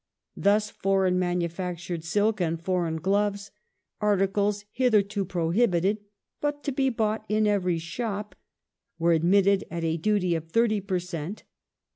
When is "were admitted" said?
8.97-9.63